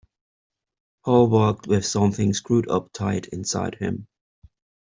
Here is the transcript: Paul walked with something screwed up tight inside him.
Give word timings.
Paul 1.05 1.29
walked 1.29 1.67
with 1.67 1.85
something 1.85 2.33
screwed 2.33 2.67
up 2.67 2.91
tight 2.91 3.27
inside 3.27 3.75
him. 3.75 4.07